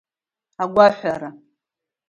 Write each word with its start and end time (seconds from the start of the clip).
Агәаҳәара… 0.63 1.29